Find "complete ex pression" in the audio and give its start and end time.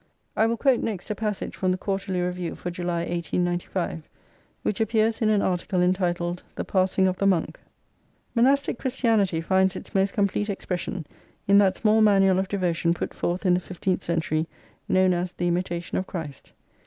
10.15-11.05